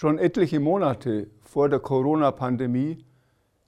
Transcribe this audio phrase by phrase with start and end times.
[0.00, 3.04] Schon etliche Monate vor der Corona-Pandemie,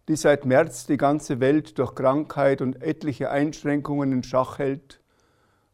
[0.08, 5.02] die seit März die ganze Welt durch Krankheit und etliche Einschränkungen in Schach hält,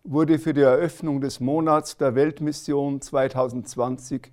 [0.02, 4.32] wurde für die Eröffnung des Monats der Weltmission 2020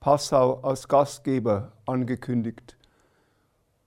[0.00, 2.78] Passau als Gastgeber angekündigt.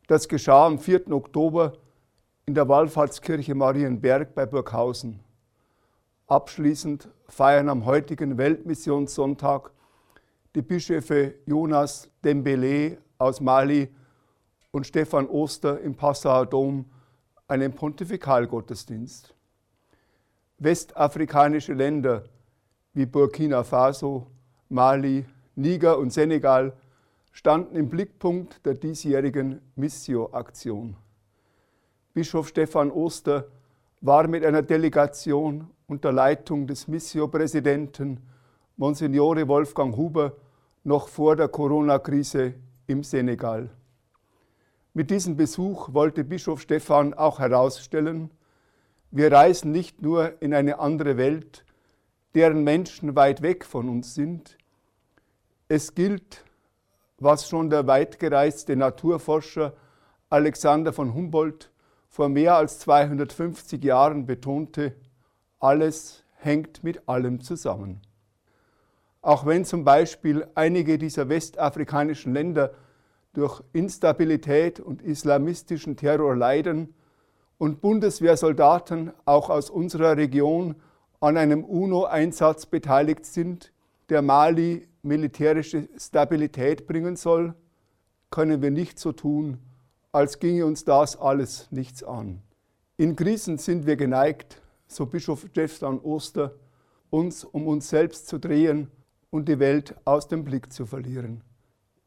[0.06, 1.12] Das geschah am 4.
[1.12, 1.74] Oktober
[2.46, 5.22] in der Wallfahrtskirche Marienberg bei Burghausen.
[6.28, 9.72] Abschließend feiern am heutigen Weltmissionssonntag
[10.56, 13.90] die Bischöfe Jonas Dembele aus Mali
[14.72, 16.86] und Stefan Oster im Passauer Dom
[17.48, 19.34] einen Pontifikalgottesdienst.
[20.58, 22.24] Westafrikanische Länder
[22.94, 24.28] wie Burkina Faso,
[24.68, 25.26] Mali,
[25.56, 26.74] Niger und Senegal
[27.32, 30.98] standen im Blickpunkt der diesjährigen Missio-Aktion.
[32.14, 33.48] Bischof Stefan Oster
[34.02, 38.20] war mit einer Delegation unter Leitung des Missio-Präsidenten
[38.76, 40.34] Monsignore Wolfgang Huber
[40.84, 42.54] noch vor der Corona-Krise
[42.88, 43.70] im Senegal.
[44.94, 48.32] Mit diesem Besuch wollte Bischof Stephan auch herausstellen,
[49.12, 51.66] wir reisen nicht nur in eine andere Welt,
[52.34, 54.58] deren Menschen weit weg von uns sind.
[55.68, 56.46] Es gilt,
[57.18, 59.74] was schon der weitgereiste Naturforscher
[60.30, 61.72] Alexander von Humboldt
[62.08, 64.96] vor mehr als 250 Jahren betonte,
[65.60, 68.02] alles hängt mit allem zusammen.
[69.22, 72.74] Auch wenn zum Beispiel einige dieser westafrikanischen Länder
[73.34, 76.94] durch Instabilität und islamistischen Terror leiden
[77.58, 80.76] und Bundeswehrsoldaten auch aus unserer Region
[81.20, 83.72] an einem UNO-Einsatz beteiligt sind,
[84.10, 87.54] der Mali militärische Stabilität bringen soll,
[88.32, 89.60] können wir nicht so tun,
[90.12, 92.42] als ginge uns das alles nichts an.
[92.98, 96.56] In Krisen sind wir geneigt, so Bischof Jeffdan Oster,
[97.12, 98.90] uns um uns selbst zu drehen
[99.32, 101.42] und die Welt aus dem Blick zu verlieren.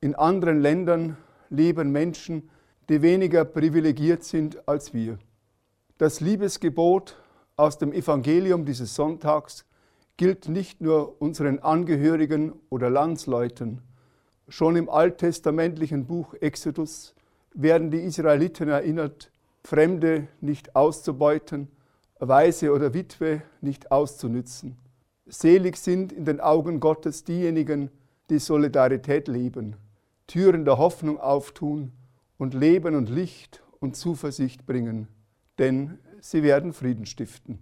[0.00, 1.16] In anderen Ländern
[1.50, 2.50] leben Menschen,
[2.88, 5.18] die weniger privilegiert sind als wir.
[5.98, 7.16] Das Liebesgebot
[7.56, 9.64] aus dem Evangelium dieses Sonntags
[10.16, 13.80] gilt nicht nur unseren Angehörigen oder Landsleuten.
[14.48, 17.14] Schon im alttestamentlichen Buch Exodus
[17.54, 19.30] werden die Israeliten erinnert,
[19.62, 21.68] Fremde nicht auszubeuten,
[22.18, 24.76] Weise oder Witwe nicht auszunützen.
[25.26, 27.90] Selig sind in den Augen Gottes diejenigen,
[28.30, 29.76] die Solidarität leben,
[30.26, 31.92] Türen der Hoffnung auftun
[32.38, 35.08] und Leben und Licht und Zuversicht bringen,
[35.58, 37.58] denn sie werden Frieden stiften.